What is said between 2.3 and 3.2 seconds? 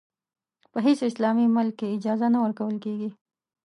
نه ورکول کېږي.